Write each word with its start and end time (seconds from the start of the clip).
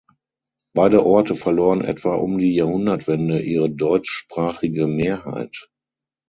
Beide 0.73 1.05
Orte 1.05 1.35
verloren 1.35 1.81
etwa 1.83 2.15
um 2.15 2.39
die 2.39 2.55
Jahrhundertwende 2.55 3.39
ihre 3.43 3.69
deutschsprachige 3.69 4.87
Mehrheit. 4.87 5.69